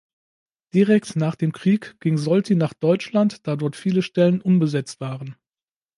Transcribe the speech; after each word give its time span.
Direkt 0.73 1.15
nach 1.15 1.35
dem 1.35 1.51
Krieg 1.51 1.95
ging 1.99 2.17
Solti 2.17 2.55
nach 2.55 2.73
Deutschland, 2.73 3.45
da 3.45 3.55
dort 3.55 3.75
viele 3.75 4.01
Stellen 4.01 4.41
unbesetzt 4.41 4.99
waren. 4.99 5.35